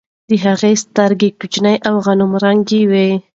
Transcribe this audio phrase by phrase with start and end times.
[0.29, 3.07] د هغې سترګې کوچنۍ او غنم رنګه وه.